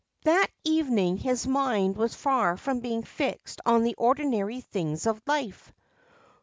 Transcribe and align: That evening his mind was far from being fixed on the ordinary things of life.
That 0.23 0.47
evening 0.63 1.17
his 1.17 1.45
mind 1.45 1.95
was 1.95 2.15
far 2.15 2.57
from 2.57 2.79
being 2.79 3.03
fixed 3.03 3.61
on 3.67 3.83
the 3.83 3.93
ordinary 3.99 4.61
things 4.61 5.05
of 5.05 5.21
life. 5.27 5.71